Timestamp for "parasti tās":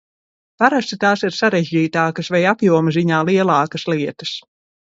0.61-1.23